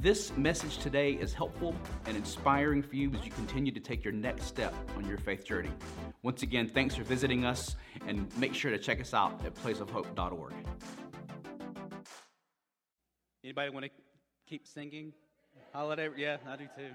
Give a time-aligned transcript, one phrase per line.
[0.00, 1.74] this message today is helpful
[2.06, 5.44] and inspiring for you as you continue to take your next step on your faith
[5.44, 5.70] journey.
[6.22, 7.76] Once again, thanks for visiting us
[8.06, 10.54] and make sure to check us out at placeofhope.org.
[13.44, 13.90] Anybody want to
[14.48, 15.12] keep singing?
[15.74, 16.08] Holiday?
[16.16, 16.90] Yeah, I do too.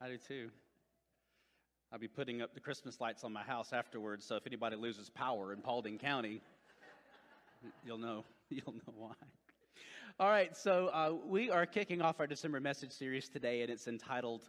[0.00, 0.50] I do too.
[1.92, 5.10] I'll be putting up the Christmas lights on my house afterwards, so if anybody loses
[5.10, 6.40] power in Paulding County,
[7.84, 9.14] you'll know you'll know why.
[10.20, 13.86] All right, so uh, we are kicking off our December message series today, and it's
[13.86, 14.48] entitled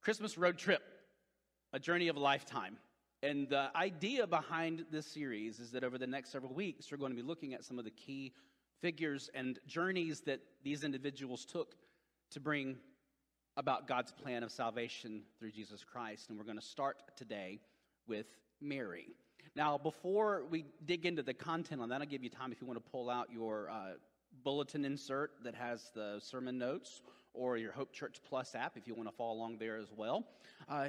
[0.00, 0.80] Christmas Road Trip
[1.72, 2.76] A Journey of a Lifetime.
[3.20, 7.10] And the idea behind this series is that over the next several weeks, we're going
[7.10, 8.32] to be looking at some of the key
[8.80, 11.74] figures and journeys that these individuals took
[12.30, 12.76] to bring
[13.56, 16.28] about God's plan of salvation through Jesus Christ.
[16.28, 17.58] And we're going to start today
[18.06, 18.26] with
[18.60, 19.08] Mary.
[19.56, 22.68] Now, before we dig into the content on that, I'll give you time if you
[22.68, 23.94] want to pull out your uh,
[24.44, 27.02] bulletin insert that has the sermon notes
[27.34, 30.26] or your Hope Church Plus app if you want to follow along there as well.
[30.68, 30.88] Uh,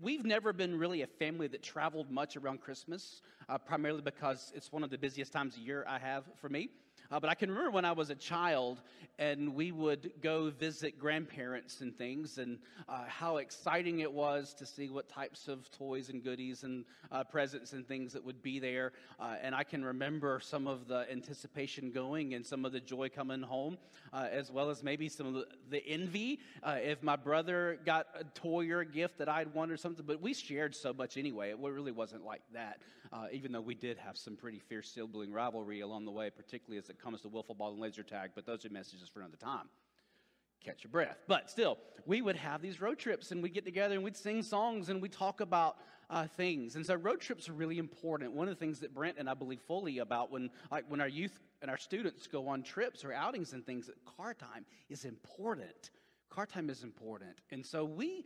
[0.00, 4.72] we've never been really a family that traveled much around Christmas, uh, primarily because it's
[4.72, 6.70] one of the busiest times of year I have for me.
[7.10, 8.80] Uh, but I can remember when I was a child
[9.18, 12.58] and we would go visit grandparents and things, and
[12.88, 17.22] uh, how exciting it was to see what types of toys and goodies and uh,
[17.24, 18.92] presents and things that would be there.
[19.18, 23.10] Uh, and I can remember some of the anticipation going and some of the joy
[23.10, 23.76] coming home,
[24.12, 28.24] uh, as well as maybe some of the, envy uh, if my brother got a
[28.24, 30.04] toy or a gift that I'd wanted or something.
[30.06, 32.78] But we shared so much anyway, it really wasn't like that
[33.12, 36.78] uh, even though we did have some pretty fierce sibling rivalry along the way, particularly
[36.78, 39.36] as it comes to wiffle ball and laser tag, but those are messages for another
[39.36, 39.68] time.
[40.64, 41.18] Catch your breath.
[41.26, 44.42] But still, we would have these road trips and we'd get together and we'd sing
[44.42, 45.78] songs and we'd talk about
[46.10, 46.76] uh, things.
[46.76, 48.32] And so road trips are really important.
[48.32, 51.08] One of the things that Brent and I believe fully about when, like, when our
[51.08, 55.90] youth and our students go on trips or outings and things, car time is important.
[56.28, 57.38] Car time is important.
[57.50, 58.24] And so we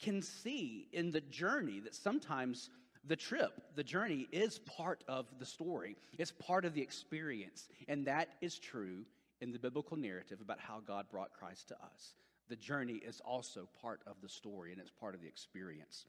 [0.00, 2.70] can see in the journey that sometimes
[3.08, 5.96] the trip, the journey is part of the story.
[6.18, 7.68] It's part of the experience.
[7.88, 9.04] And that is true
[9.40, 12.14] in the biblical narrative about how God brought Christ to us.
[12.48, 16.06] The journey is also part of the story and it's part of the experience.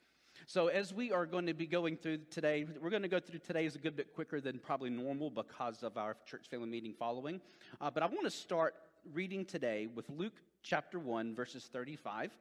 [0.47, 3.39] So, as we are going to be going through today, we're going to go through
[3.39, 6.93] today is a good bit quicker than probably normal because of our church family meeting
[6.97, 7.41] following.
[7.81, 8.75] Uh, but I want to start
[9.13, 12.31] reading today with Luke chapter 1, verses 35,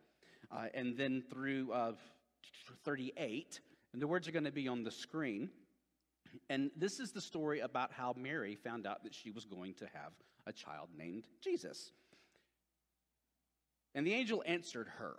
[0.52, 1.92] uh, and then through uh,
[2.84, 3.60] 38.
[3.92, 5.50] And the words are going to be on the screen.
[6.50, 9.86] And this is the story about how Mary found out that she was going to
[9.86, 10.12] have
[10.46, 11.92] a child named Jesus.
[13.94, 15.16] And the angel answered her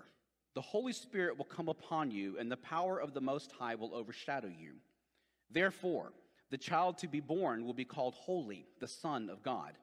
[0.53, 3.94] The Holy Spirit will come upon you, and the power of the Most High will
[3.96, 4.74] overshadow you.
[5.52, 6.13] Therefore,
[6.52, 9.74] the child to be born will be called Holy, the Son of God.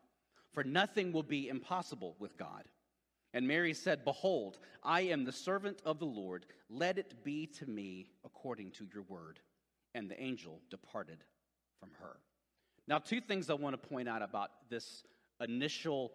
[0.52, 2.64] For nothing will be impossible with God.
[3.34, 6.46] And Mary said, Behold, I am the servant of the Lord.
[6.70, 9.40] Let it be to me according to your word.
[9.94, 11.24] And the angel departed
[11.80, 12.18] from her.
[12.88, 15.04] Now, two things I want to point out about this
[15.40, 16.12] initial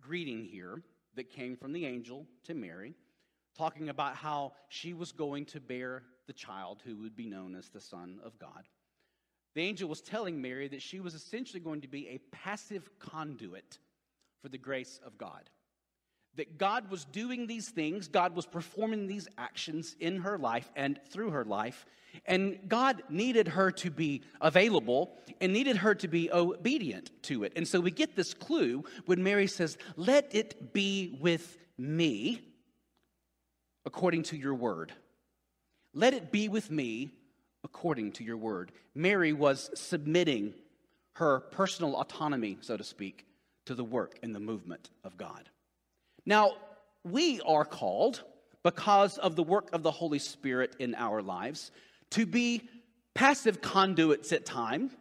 [0.00, 0.82] greeting here
[1.14, 2.94] that came from the angel to Mary,
[3.56, 7.68] talking about how she was going to bear the child who would be known as
[7.68, 8.68] the Son of God.
[9.54, 13.78] The angel was telling Mary that she was essentially going to be a passive conduit
[14.42, 15.48] for the grace of God
[16.36, 20.98] that God was doing these things, God was performing these actions in her life and
[21.10, 21.86] through her life,
[22.26, 27.52] and God needed her to be available and needed her to be obedient to it.
[27.56, 32.40] And so we get this clue when Mary says, Let it be with me
[33.84, 34.92] according to your word.
[35.92, 37.10] Let it be with me
[37.62, 38.72] according to your word.
[38.94, 40.54] Mary was submitting
[41.14, 43.26] her personal autonomy, so to speak,
[43.66, 45.48] to the work and the movement of God.
[46.26, 46.52] Now,
[47.04, 48.22] we are called,
[48.62, 51.70] because of the work of the Holy Spirit in our lives,
[52.10, 52.62] to be
[53.14, 54.92] passive conduits at times,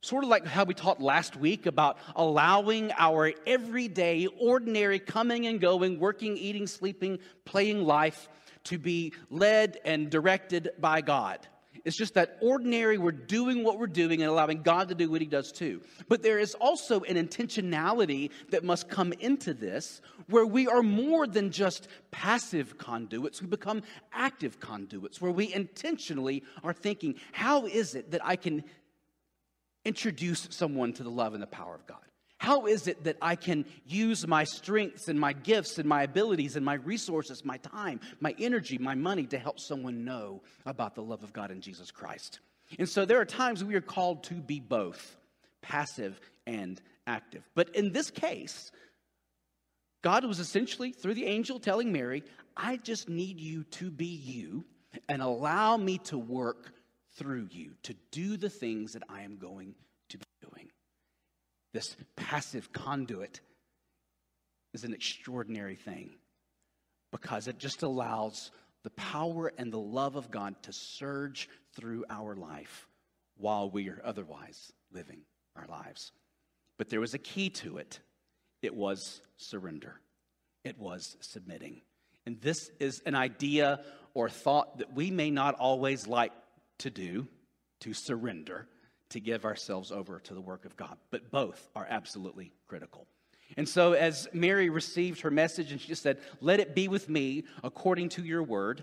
[0.00, 5.60] sort of like how we talked last week about allowing our everyday, ordinary coming and
[5.60, 8.28] going, working, eating, sleeping, playing life
[8.64, 11.46] to be led and directed by God.
[11.84, 15.20] It's just that ordinary, we're doing what we're doing and allowing God to do what
[15.20, 15.80] He does too.
[16.08, 21.26] But there is also an intentionality that must come into this where we are more
[21.26, 23.42] than just passive conduits.
[23.42, 23.82] We become
[24.12, 28.62] active conduits where we intentionally are thinking, how is it that I can
[29.84, 31.98] introduce someone to the love and the power of God?
[32.42, 36.56] How is it that I can use my strengths and my gifts and my abilities
[36.56, 41.04] and my resources, my time, my energy, my money to help someone know about the
[41.04, 42.40] love of God in Jesus Christ?
[42.80, 45.16] And so there are times we are called to be both
[45.60, 47.48] passive and active.
[47.54, 48.72] But in this case,
[50.02, 52.24] God was essentially, through the angel, telling Mary,
[52.56, 54.64] I just need you to be you
[55.08, 56.72] and allow me to work
[57.16, 59.76] through you to do the things that I am going
[60.08, 60.72] to be doing
[61.72, 63.40] this passive conduit
[64.74, 66.10] is an extraordinary thing
[67.10, 68.50] because it just allows
[68.84, 72.86] the power and the love of God to surge through our life
[73.36, 75.20] while we are otherwise living
[75.56, 76.12] our lives.
[76.78, 78.00] But there was a key to it
[78.62, 80.00] it was surrender,
[80.64, 81.82] it was submitting.
[82.24, 83.80] And this is an idea
[84.14, 86.32] or thought that we may not always like
[86.78, 87.26] to do,
[87.80, 88.68] to surrender
[89.12, 90.96] to give ourselves over to the work of God.
[91.10, 93.06] But both are absolutely critical.
[93.56, 97.08] And so, as Mary received her message and she just said, Let it be with
[97.08, 98.82] me according to your word,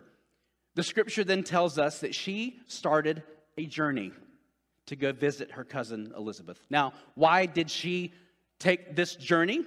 [0.75, 3.23] the scripture then tells us that she started
[3.57, 4.11] a journey
[4.85, 6.59] to go visit her cousin Elizabeth.
[6.69, 8.13] Now, why did she
[8.59, 9.65] take this journey?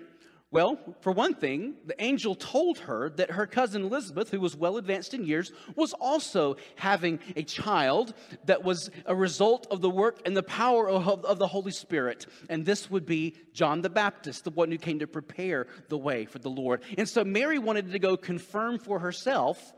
[0.52, 4.76] Well, for one thing, the angel told her that her cousin Elizabeth, who was well
[4.76, 8.12] advanced in years, was also having a child
[8.44, 12.26] that was a result of the work and the power of, of, the Holy Spirit.
[12.50, 16.26] And this would be John the Baptist, the one who came to prepare the way
[16.26, 16.82] for the Lord.
[16.98, 19.72] And so Mary wanted to go confirm for herself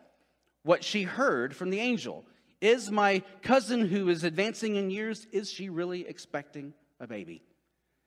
[0.64, 2.24] what she heard from the angel.
[2.60, 7.42] Is my cousin who is advancing in years, is she really expecting a baby?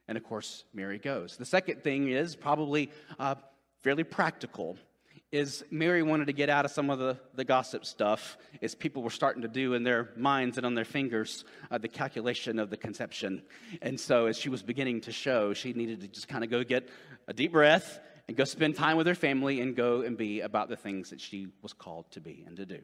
[0.07, 1.37] And of course, Mary goes.
[1.37, 3.35] The second thing is probably uh,
[3.81, 4.77] fairly practical.
[5.29, 9.03] Is Mary wanted to get out of some of the, the gossip stuff, as people
[9.03, 12.69] were starting to do in their minds and on their fingers uh, the calculation of
[12.69, 13.41] the conception.
[13.81, 16.63] And so, as she was beginning to show, she needed to just kind of go
[16.63, 16.87] get
[17.27, 17.99] a deep breath
[18.29, 21.19] and go spend time with her family and go and be about the things that
[21.19, 22.79] she was called to be and to do.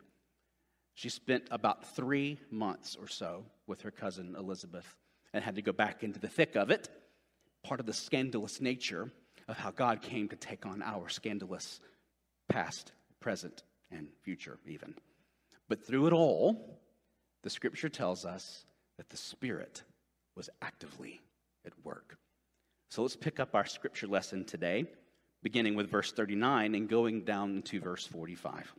[0.96, 4.98] She spent about three months or so with her cousin Elizabeth
[5.34, 6.90] and had to go back into the thick of it
[7.64, 9.12] part of the scandalous nature
[9.48, 11.80] of how God came to take on our scandalous
[12.50, 14.96] past, present, and future, even.
[15.70, 16.80] But through it all,
[17.44, 18.66] the scripture tells us
[18.98, 19.84] that the Spirit
[20.36, 21.22] was actively
[21.66, 22.18] at work.
[22.90, 24.86] So let's pick up our scripture lesson today,
[25.42, 28.74] beginning with verse 39 and going down to verse 45.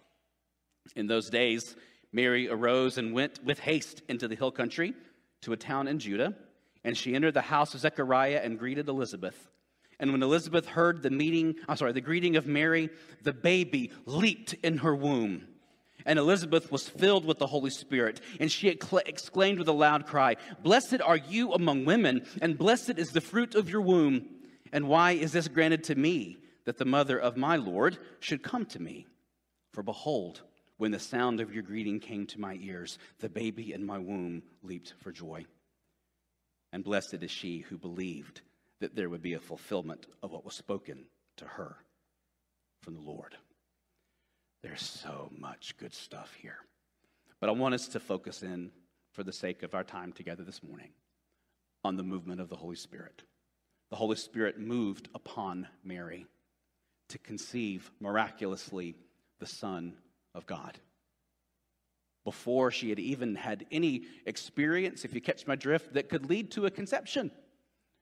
[0.96, 1.74] In those days,
[2.12, 4.94] Mary arose and went with haste into the hill country
[5.42, 6.34] to a town in Judah
[6.84, 9.48] and she entered the house of Zechariah and greeted Elizabeth.
[9.98, 12.90] And when Elizabeth heard the meeting, I'm sorry, the greeting of Mary,
[13.22, 15.46] the baby leaped in her womb.
[16.04, 20.36] And Elizabeth was filled with the Holy Spirit, and she exclaimed with a loud cry,
[20.62, 24.26] Blessed are you among women, and blessed is the fruit of your womb.
[24.72, 26.36] And why is this granted to me,
[26.66, 29.06] that the mother of my Lord should come to me?
[29.72, 30.42] For behold,
[30.76, 34.42] when the sound of your greeting came to my ears, the baby in my womb
[34.62, 35.46] leaped for joy
[36.74, 38.40] and blessed is she who believed
[38.80, 41.04] that there would be a fulfillment of what was spoken
[41.36, 41.76] to her
[42.80, 43.36] from the Lord.
[44.60, 46.58] There's so much good stuff here.
[47.38, 48.72] But I want us to focus in,
[49.12, 50.90] for the sake of our time together this morning,
[51.84, 53.22] on the movement of the Holy Spirit.
[53.90, 56.26] The Holy Spirit moved upon Mary
[57.10, 58.96] to conceive miraculously
[59.38, 59.94] the Son
[60.34, 60.76] of God
[62.24, 66.50] before she had even had any experience, if you catch my drift, that could lead
[66.52, 67.30] to a conception.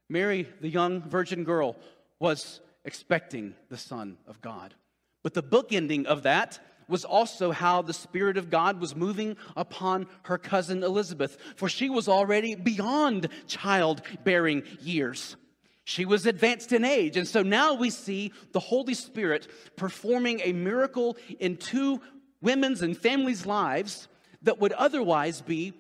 [0.09, 1.77] Mary, the young virgin girl,
[2.21, 4.75] was expecting the Son of God.
[5.23, 10.07] But the bookending of that was also how the Spirit of God was moving upon
[10.25, 15.37] her cousin Elizabeth, for she was already beyond childbearing years.
[15.85, 17.17] She was advanced in age.
[17.17, 22.01] And so now we see the Holy Spirit performing a miracle in two
[22.41, 24.09] women's and families' lives
[24.43, 25.73] that would otherwise be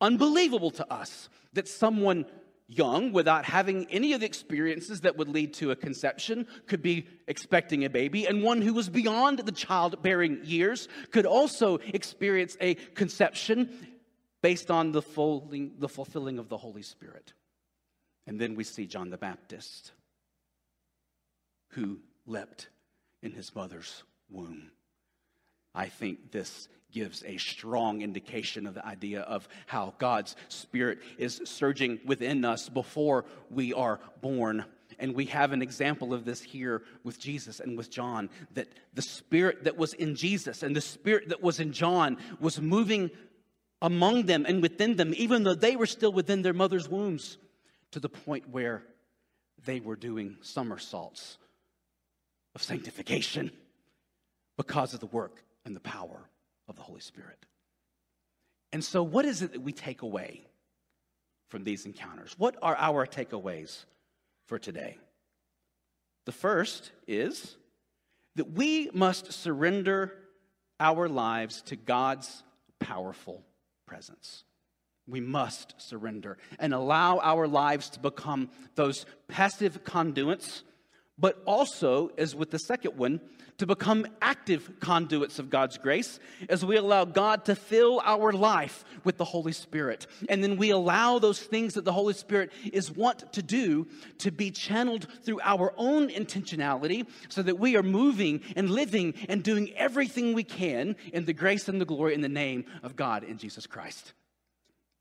[0.00, 1.28] unbelievable to us.
[1.52, 2.26] That someone
[2.68, 7.06] young, without having any of the experiences that would lead to a conception, could be
[7.26, 12.74] expecting a baby, and one who was beyond the childbearing years could also experience a
[12.74, 13.70] conception
[14.42, 15.02] based on the,
[15.78, 17.32] the fulfilling of the Holy Spirit.
[18.26, 19.92] And then we see John the Baptist,
[21.70, 22.68] who leapt
[23.22, 24.70] in his mother's womb.
[25.78, 31.40] I think this gives a strong indication of the idea of how God's Spirit is
[31.44, 34.64] surging within us before we are born.
[34.98, 39.02] And we have an example of this here with Jesus and with John that the
[39.02, 43.12] Spirit that was in Jesus and the Spirit that was in John was moving
[43.80, 47.38] among them and within them, even though they were still within their mother's wombs,
[47.92, 48.82] to the point where
[49.64, 51.38] they were doing somersaults
[52.56, 53.52] of sanctification
[54.56, 56.28] because of the work and the power
[56.66, 57.46] of the Holy Spirit.
[58.72, 60.42] And so, what is it that we take away
[61.48, 62.34] from these encounters?
[62.36, 63.84] What are our takeaways
[64.46, 64.98] for today?
[66.24, 67.56] The first is
[68.34, 70.14] that we must surrender
[70.80, 72.42] our lives to God's
[72.80, 73.44] powerful
[73.86, 74.44] presence.
[75.06, 80.62] We must surrender and allow our lives to become those passive conduits,
[81.18, 83.20] but also, as with the second one,
[83.58, 88.84] to become active conduits of God's grace as we allow God to fill our life
[89.04, 90.06] with the Holy Spirit.
[90.28, 93.88] And then we allow those things that the Holy Spirit is want to do
[94.18, 99.42] to be channeled through our own intentionality so that we are moving and living and
[99.42, 103.24] doing everything we can in the grace and the glory in the name of God
[103.24, 104.12] in Jesus Christ.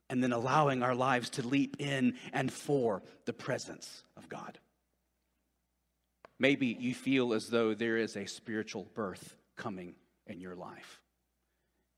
[0.09, 4.57] And then allowing our lives to leap in and for the presence of God.
[6.39, 9.95] Maybe you feel as though there is a spiritual birth coming
[10.27, 11.01] in your life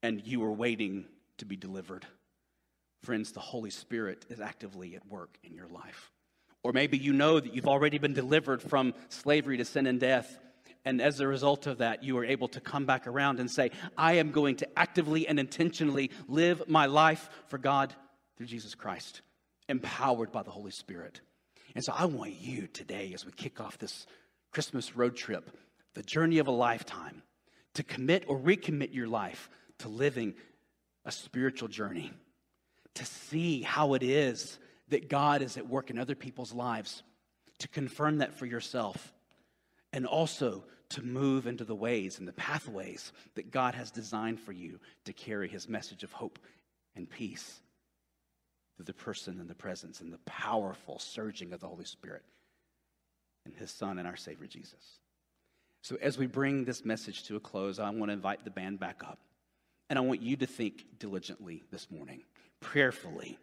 [0.02, 1.06] and you are waiting
[1.38, 2.06] to be delivered.
[3.04, 6.12] Friends, the Holy Spirit is actively at work in your life.
[6.64, 10.40] Or maybe you know that you've already been delivered from slavery to sin and death.
[10.86, 13.72] And as a result of that, you are able to come back around and say,
[13.98, 17.94] I am going to actively and intentionally live my life for God
[18.38, 19.22] through Jesus Christ,
[19.68, 21.22] empowered by the Holy Spirit.
[21.76, 24.06] And so I want you today, as we kick off this
[24.52, 25.52] Christmas road trip,
[25.94, 27.22] the journey of a lifetime,
[27.76, 30.34] to commit or recommit your life to living
[31.06, 32.12] a spiritual journey,
[32.96, 37.04] to see how it is that God is at work in other people's lives,
[37.60, 39.14] to confirm that for yourself,
[39.94, 44.52] and also to move into the ways and the pathways that God has designed for
[44.52, 46.40] you to carry his message of hope
[46.96, 47.62] and peace
[48.76, 52.24] through the person and the presence and the powerful surging of the Holy Spirit
[53.50, 55.00] and his son and our Savior Jesus.
[55.82, 58.80] So, as we bring this message to a close, I want to invite the band
[58.80, 59.20] back up.
[59.90, 62.22] And I want you to think diligently this morning,
[62.60, 63.40] prayerfully.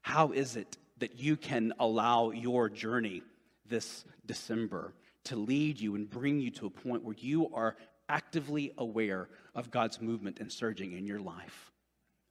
[0.00, 3.22] How is it that you can allow your journey
[3.66, 4.94] this December
[5.24, 7.76] to lead you and bring you to a point where you are
[8.08, 11.72] actively aware of God's movement and surging in your life?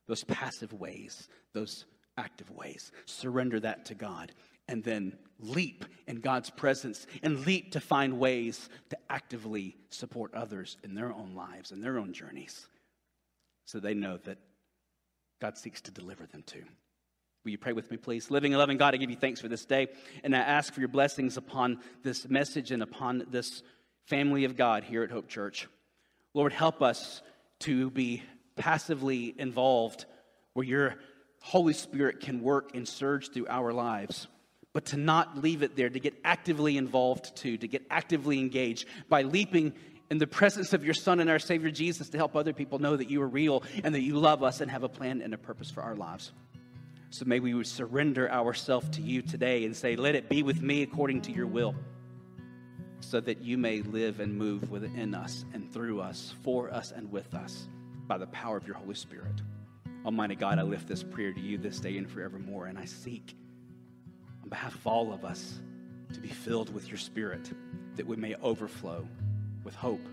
[0.08, 1.86] Those passive ways, those
[2.18, 2.92] active ways.
[3.06, 4.32] Surrender that to God
[4.68, 10.78] and then leap in God's presence and leap to find ways to actively support others
[10.84, 12.68] in their own lives and their own journeys
[13.66, 14.38] so they know that
[15.40, 16.60] God seeks to deliver them to.
[17.44, 18.30] Will you pray with me, please?
[18.30, 19.88] Living and loving God, I give you thanks for this day,
[20.24, 23.64] and I ask for your blessings upon this message and upon this
[24.06, 25.68] family of God here at Hope Church.
[26.36, 27.24] Lord, help us
[27.62, 28.22] to be
[28.56, 30.06] passively involved
[30.54, 30.96] where your
[31.42, 34.28] Holy Spirit can work and surge through our lives
[34.74, 38.88] but to not leave it there, to get actively involved too, to get actively engaged
[39.10, 39.74] by leaping
[40.10, 42.96] in the presence of your Son and our Savior Jesus to help other people know
[42.96, 45.38] that you are real and that you love us and have a plan and a
[45.38, 46.32] purpose for our lives.
[47.12, 50.82] So may we surrender ourselves to you today and say, Let it be with me
[50.82, 51.76] according to your will,
[53.02, 57.12] so that you may live and move within us and through us, for us and
[57.12, 57.68] with us,
[58.08, 59.42] by the power of your Holy Spirit.
[60.06, 63.36] Almighty God, I lift this prayer to you this day and forevermore, and I seek
[64.52, 65.60] behalf of all of us
[66.14, 67.50] to be filled with your Spirit,
[67.96, 69.08] that we may overflow
[69.64, 70.06] with hope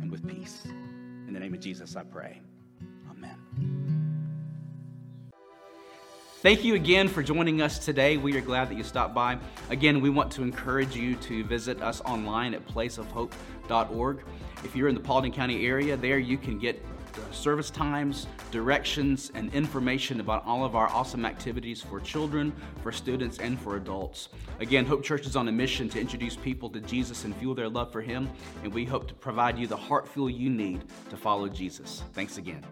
[0.00, 0.64] and with peace.
[0.64, 2.40] In the name of Jesus, I pray.
[3.10, 3.36] Amen.
[6.40, 8.16] Thank you again for joining us today.
[8.16, 9.38] We are glad that you stopped by.
[9.68, 14.24] Again, we want to encourage you to visit us online at placeofhope.org.
[14.64, 16.82] If you're in the Paulding County area, there you can get
[17.18, 22.92] Uh, service times, directions, and information about all of our awesome activities for children, for
[22.92, 24.28] students, and for adults.
[24.60, 27.68] Again, Hope Church is on a mission to introduce people to Jesus and fuel their
[27.68, 28.28] love for Him,
[28.62, 32.02] and we hope to provide you the heart fuel you need to follow Jesus.
[32.12, 32.64] Thanks again.